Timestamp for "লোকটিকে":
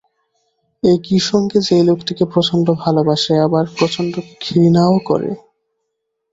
1.83-2.25